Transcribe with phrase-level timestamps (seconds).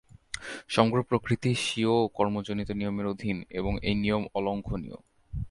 [0.67, 4.97] সমগ্র প্রকৃতি স্বীয় কর্মজনিত নিয়মের অধীন এবং এই নিয়ম অলঙ্ঘনীয়।